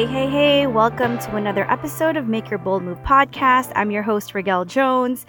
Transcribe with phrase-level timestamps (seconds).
[0.00, 3.70] Hey, hey, hey, welcome to another episode of Make Your Bold Move podcast.
[3.74, 5.26] I'm your host, Rigel Jones.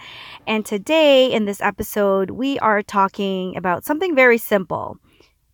[0.48, 4.98] And today in this episode, we are talking about something very simple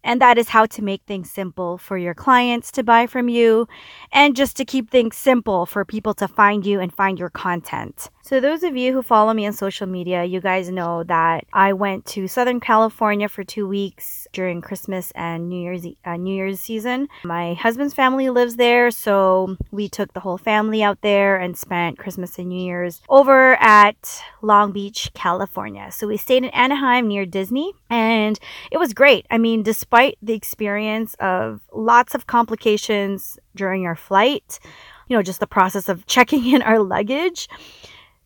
[0.04, 3.68] and that is how to make things simple for your clients to buy from you
[4.12, 8.12] and just to keep things simple for people to find you and find your content.
[8.28, 11.72] So, those of you who follow me on social media, you guys know that I
[11.72, 16.60] went to Southern California for two weeks during Christmas and New Year's uh, New Year's
[16.60, 17.08] season.
[17.24, 22.00] My husband's family lives there, so we took the whole family out there and spent
[22.00, 25.90] Christmas and New Year's over at Long Beach, California.
[25.94, 28.38] So we stayed in Anaheim near Disney, and
[28.74, 29.26] it was great.
[29.32, 34.60] I mean, despite the experience of lots of complications during our flight,
[35.08, 37.48] you know, just the process of checking in our luggage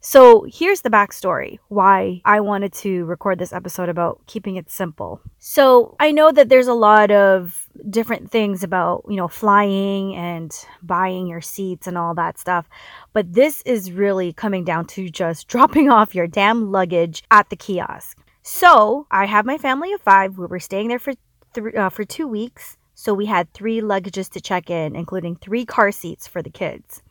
[0.03, 5.21] so here's the backstory why I wanted to record this episode about keeping it simple.
[5.37, 10.51] So I know that there's a lot of different things about, you know, flying and
[10.81, 12.67] buying your seats and all that stuff,
[13.13, 17.55] but this is really coming down to just dropping off your damn luggage at the
[17.55, 18.17] kiosk.
[18.41, 20.35] So I have my family of five.
[20.35, 21.13] We were staying there for
[21.53, 22.75] three, uh, for two weeks.
[22.95, 27.01] So we had three luggages to check in, including three car seats for the kids.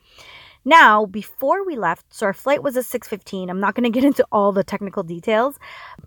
[0.63, 3.49] Now, before we left, so our flight was at 6:15.
[3.49, 5.57] I'm not going to get into all the technical details.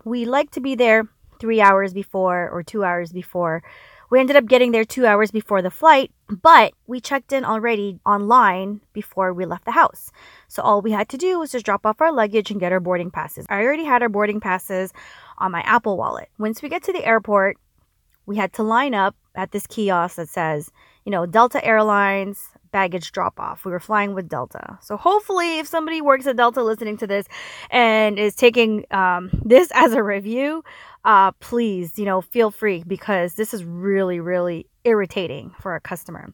[0.05, 1.07] We like to be there
[1.39, 3.61] 3 hours before or 2 hours before.
[4.09, 7.99] We ended up getting there 2 hours before the flight, but we checked in already
[8.05, 10.11] online before we left the house.
[10.47, 12.79] So all we had to do was just drop off our luggage and get our
[12.79, 13.45] boarding passes.
[13.49, 14.93] I already had our boarding passes
[15.39, 16.29] on my Apple Wallet.
[16.37, 17.57] Once we get to the airport,
[18.25, 20.71] we had to line up at this kiosk that says,
[21.03, 23.63] you know, Delta Airlines, baggage drop off.
[23.63, 24.77] We were flying with Delta.
[24.81, 27.25] So hopefully, if somebody works at Delta listening to this
[27.69, 30.61] and is taking um, this as a review,
[31.05, 36.33] uh, please, you know, feel free because this is really, really irritating for a customer,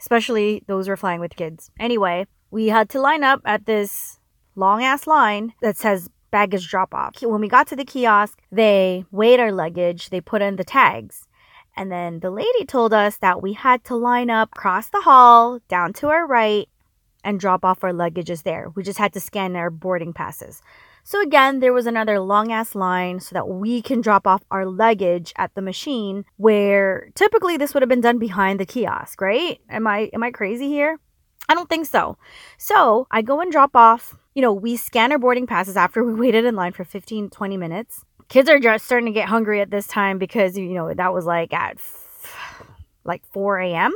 [0.00, 1.70] especially those who are flying with kids.
[1.78, 4.18] Anyway, we had to line up at this
[4.56, 7.20] long ass line that says baggage drop off.
[7.20, 11.28] When we got to the kiosk, they weighed our luggage, they put in the tags.
[11.76, 15.60] And then the lady told us that we had to line up across the hall,
[15.68, 16.68] down to our right,
[17.24, 18.70] and drop off our luggages there.
[18.74, 20.62] We just had to scan our boarding passes.
[21.04, 24.64] So again, there was another long ass line so that we can drop off our
[24.64, 29.60] luggage at the machine where typically this would have been done behind the kiosk, right?
[29.68, 30.98] Am I am I crazy here?
[31.48, 32.18] I don't think so.
[32.56, 36.14] So, I go and drop off, you know, we scan our boarding passes after we
[36.20, 39.70] waited in line for 15 20 minutes kids are just starting to get hungry at
[39.70, 42.64] this time because you know that was like at f-
[43.04, 43.92] like 4 a.m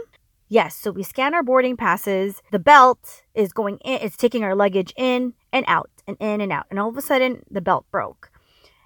[0.48, 2.42] yes so we scan our boarding passes.
[2.52, 6.52] The belt is going in it's taking our luggage in and out and in and
[6.52, 8.30] out and all of a sudden the belt broke.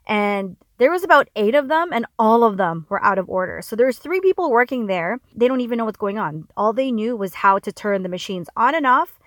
[0.06, 3.60] And there was about eight of them and all of them were out of order.
[3.60, 5.18] So there's three people working there.
[5.34, 6.48] They don't even know what's going on.
[6.56, 9.18] All they knew was how to turn the machines on and off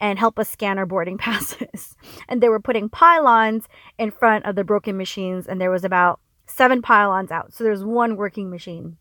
[0.00, 1.94] and help us scan our boarding passes.
[2.28, 3.68] and they were putting pylons
[3.98, 7.52] in front of the broken machines, and there was about seven pylons out.
[7.52, 8.96] So there's one working machine.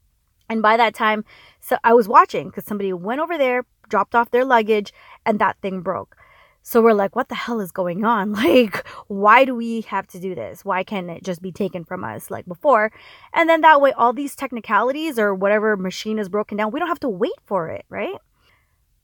[0.50, 1.26] And by that time,
[1.60, 4.92] so I was watching because somebody went over there, dropped off their luggage,
[5.26, 6.16] and that thing broke.
[6.62, 8.34] So we're like, what the hell is going on?
[8.40, 10.66] Like, why do we have to do this?
[10.66, 12.92] Why can't it just be taken from us like before?
[13.34, 16.88] And then that way, all these technicalities or whatever machine is broken down, we don't
[16.88, 18.16] have to wait for it, right?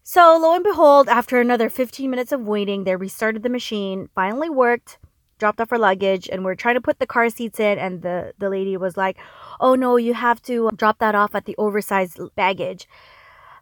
[0.07, 4.51] So, lo and behold, after another 15 minutes of waiting, they restarted the machine, finally
[4.51, 4.99] worked,
[5.39, 7.79] dropped off our luggage, and we're trying to put the car seats in.
[7.79, 9.17] And the, the lady was like,
[9.59, 12.88] Oh no, you have to um, drop that off at the oversized baggage.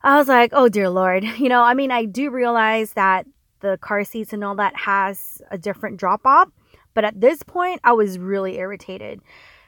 [0.04, 1.24] I was like, Oh dear Lord.
[1.38, 3.26] You know, I mean, I do realize that
[3.62, 6.50] the car seats and all that has a different drop off,
[6.94, 9.22] but at this point, I was really irritated.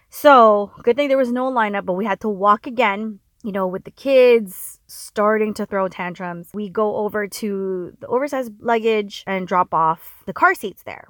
[0.10, 3.68] So, good thing there was no lineup, but we had to walk again you know,
[3.68, 9.48] with the kids starting to throw tantrums, we go over to the oversized luggage and
[9.48, 11.08] drop off the car seats there.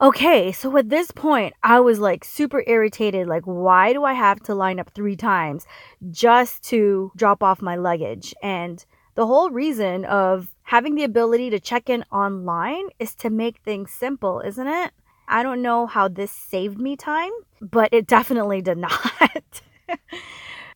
[0.00, 3.28] Okay, so at this point, I was like super irritated.
[3.28, 5.64] Like, why do I have to line up three times
[6.10, 8.34] just to drop off my luggage?
[8.42, 8.84] And
[9.14, 13.92] the whole reason of having the ability to check in online is to make things
[13.92, 14.90] simple, isn't it?
[15.28, 17.30] I don't know how this saved me time,
[17.60, 19.62] but it definitely did not.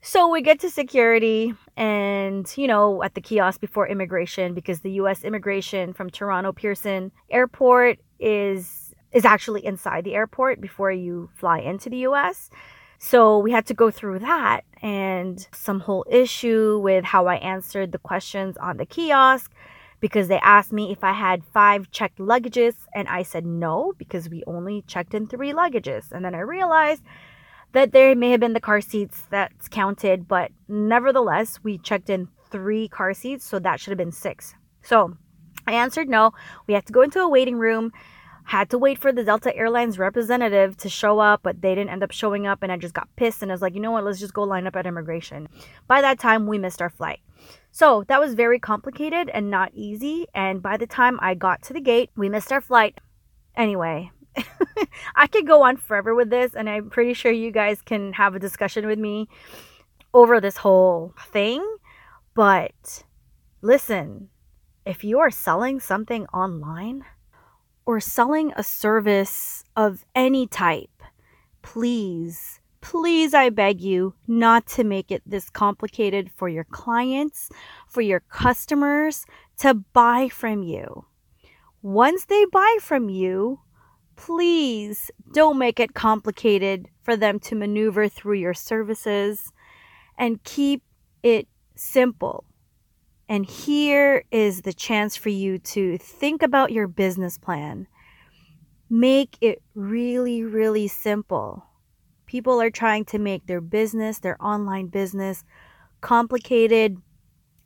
[0.09, 4.93] So we get to security and, you know, at the kiosk before immigration because the
[5.03, 11.59] US immigration from Toronto Pearson Airport is is actually inside the airport before you fly
[11.59, 12.51] into the US.
[13.01, 17.91] So we had to go through that and some whole issue with how I answered
[17.91, 19.53] the questions on the kiosk
[19.99, 24.29] because they asked me if I had five checked luggages and I said no because
[24.29, 26.13] we only checked in three luggages.
[26.13, 27.03] And then I realized
[27.73, 32.29] that there may have been the car seats that's counted, but nevertheless, we checked in
[32.51, 34.55] three car seats, so that should have been six.
[34.83, 35.17] So
[35.67, 36.33] I answered no.
[36.67, 37.93] We had to go into a waiting room
[38.47, 42.05] had to wait for the Delta Airlines representative to show up, but they didn't end
[42.05, 42.63] up showing up.
[42.63, 44.45] And I just got pissed and I was like, you know what, let's just go
[44.45, 45.49] line up at immigration.
[45.89, 47.19] By that time, we missed our flight.
[47.73, 50.27] So that was very complicated and not easy.
[50.33, 52.99] And by the time I got to the gate, we missed our flight.
[53.57, 54.13] Anyway,
[55.17, 58.35] I could go on forever with this, and I'm pretty sure you guys can have
[58.35, 59.29] a discussion with me
[60.13, 61.65] over this whole thing.
[62.35, 63.05] But
[63.63, 64.29] listen,
[64.85, 67.05] if you are selling something online,
[67.87, 71.03] or selling a service of any type,
[71.63, 77.49] please, please, I beg you not to make it this complicated for your clients,
[77.89, 79.25] for your customers
[79.59, 81.07] to buy from you.
[81.81, 83.61] Once they buy from you,
[84.17, 89.53] please don't make it complicated for them to maneuver through your services
[90.19, 90.83] and keep
[91.23, 92.45] it simple.
[93.29, 97.87] And here is the chance for you to think about your business plan.
[98.89, 101.65] Make it really, really simple.
[102.27, 105.45] People are trying to make their business, their online business,
[106.01, 106.97] complicated.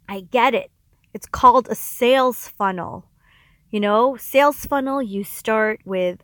[0.08, 0.70] I get it.
[1.12, 3.06] It's called a sales funnel.
[3.70, 6.20] You know, sales funnel, you start with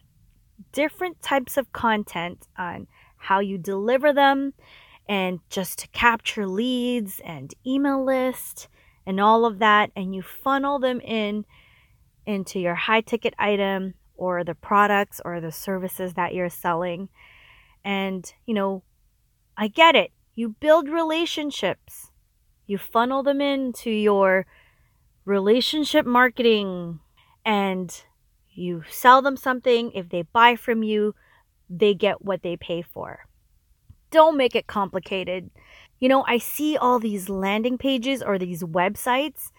[0.77, 2.87] different types of content on
[3.17, 4.53] how you deliver them
[5.09, 8.69] and just to capture leads and email list
[9.07, 11.47] and all of that and you funnel them in
[12.27, 17.09] into your high ticket item or the products or the services that you're selling.
[17.83, 18.83] And you know
[19.57, 20.13] i get it.
[20.35, 22.11] You build relationships.
[22.67, 24.45] You funnel them into your
[25.25, 27.01] relationship marketing
[27.47, 28.05] and
[28.57, 31.15] you sell them something if they buy from you
[31.69, 33.27] they get what they pay for
[34.11, 35.51] don't make it complicated
[35.99, 39.51] you know, I see all these landing pages or these websites.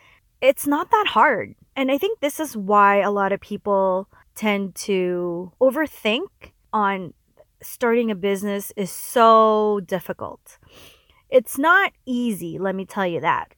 [0.41, 1.55] It's not that hard.
[1.75, 6.27] And I think this is why a lot of people tend to overthink
[6.71, 7.13] on
[7.61, 10.59] starting a business is so difficult.
[11.29, 13.55] It's not easy, let me tell you that.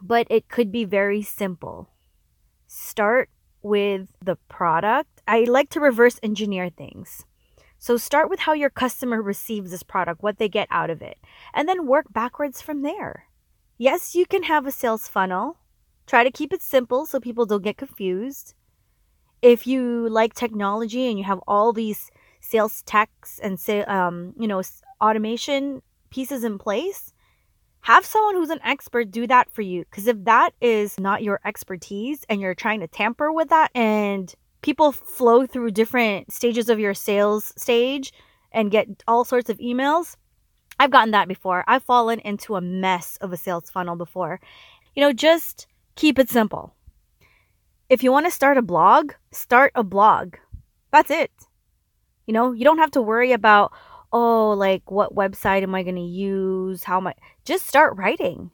[0.00, 1.90] But it could be very simple.
[2.68, 3.28] Start
[3.68, 5.22] with the product.
[5.28, 7.24] I like to reverse engineer things.
[7.78, 11.18] So start with how your customer receives this product, what they get out of it,
[11.54, 13.26] and then work backwards from there.
[13.76, 15.58] Yes, you can have a sales funnel.
[16.06, 18.54] Try to keep it simple so people don't get confused.
[19.40, 22.10] If you like technology and you have all these
[22.40, 24.62] sales techs and say um, you know,
[25.00, 27.12] automation pieces in place,
[27.82, 31.40] have someone who's an expert do that for you because if that is not your
[31.44, 36.78] expertise and you're trying to tamper with that and people flow through different stages of
[36.78, 38.12] your sales stage
[38.52, 40.16] and get all sorts of emails.
[40.80, 41.64] I've gotten that before.
[41.66, 44.40] I've fallen into a mess of a sales funnel before.
[44.94, 45.66] You know, just
[45.96, 46.74] keep it simple.
[47.88, 50.36] If you want to start a blog, start a blog.
[50.92, 51.30] That's it.
[52.26, 53.72] You know, you don't have to worry about,
[54.12, 56.84] oh, like what website am I going to use?
[56.84, 57.14] How am I?
[57.44, 58.50] Just start writing.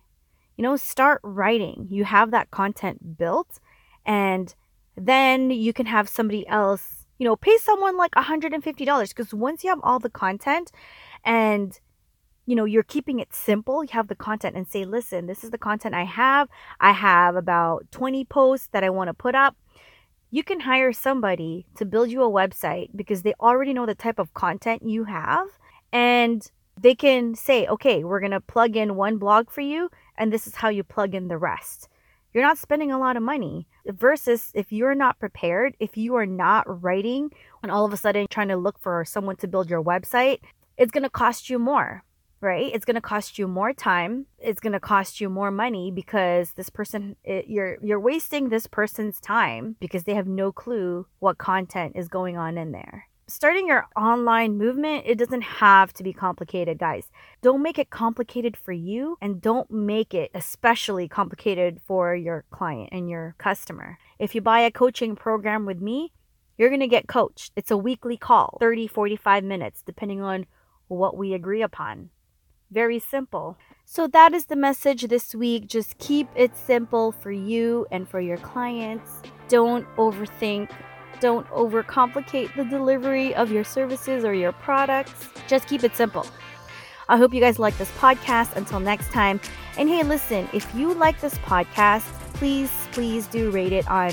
[0.57, 1.87] You know, start writing.
[1.91, 3.61] You have that content built
[4.07, 4.55] and
[4.97, 9.71] then you can have somebody else, you know, pay someone like $150 because once you
[9.71, 10.71] have all the content
[11.25, 11.79] and
[12.47, 13.83] you know, you're keeping it simple.
[13.83, 16.49] You have the content and say, listen, this is the content I have.
[16.79, 19.57] I have about 20 posts that I want to put up.
[20.35, 24.19] You can hire somebody to build you a website because they already know the type
[24.19, 25.47] of content you have.
[25.93, 26.51] And
[26.81, 30.49] they can say, okay, we're going to plug in one blog for you, and this
[30.49, 31.89] is how you plug in the rest
[32.35, 33.69] you're not spending a lot of money.
[33.87, 37.31] Versus if you're not prepared, if you are not writing
[37.63, 40.41] and all of a sudden trying to look for someone to build your website,
[40.77, 42.03] it's going to cost you more,
[42.45, 42.71] right?
[42.73, 44.27] It's going to cost you more time.
[44.39, 48.69] It's going to cost you more money because this person it, you're you're wasting this
[48.69, 53.69] person's time because they have no clue what content is going on in there starting
[53.69, 57.11] your online movement, it doesn't have to be complicated, guys.
[57.43, 62.91] Don't make it complicated for you and don't make it especially complicated for your client
[62.93, 63.99] and your customer.
[64.19, 66.13] If you buy a coaching program with me,
[66.57, 67.53] you're going to get coached.
[67.57, 70.47] It's a weekly call, 30, 45 minutes, depending on
[70.89, 72.11] what we agree upon.
[72.71, 73.57] Very simple.
[73.85, 75.69] So, that is the message this week.
[75.69, 79.23] Just keep it simple for you and for your clients.
[79.49, 80.71] Don't overthink
[81.21, 85.31] don't overcomplicate the delivery of your services or your products.
[85.47, 86.27] Just keep it simple.
[87.09, 88.57] I hope you guys like this podcast.
[88.57, 89.41] Until next time.
[89.79, 92.03] And hey, listen, if you like this podcast,
[92.35, 94.11] please, please do rate it on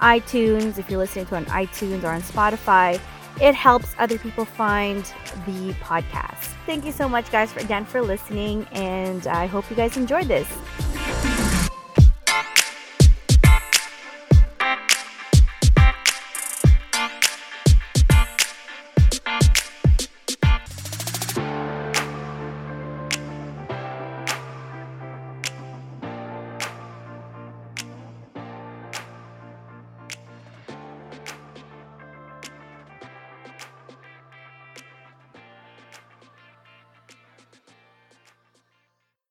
[0.00, 0.78] iTunes.
[0.78, 3.00] If you're listening to it on iTunes or on Spotify,
[3.40, 5.04] it helps other people find
[5.46, 6.54] the podcast.
[6.66, 10.26] Thank you so much, guys, for again for listening, and I hope you guys enjoyed
[10.26, 10.48] this.